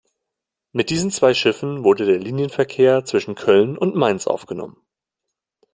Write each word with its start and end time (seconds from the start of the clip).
Mit 0.71 0.89
diesen 0.89 1.11
zwei 1.11 1.35
Schiffen 1.35 1.83
wurde 1.83 2.07
der 2.07 2.17
Linienverkehr 2.17 3.05
zwischen 3.05 3.35
Köln 3.35 3.77
und 3.77 3.93
Mainz 3.93 4.25
aufgenommen. 4.25 4.81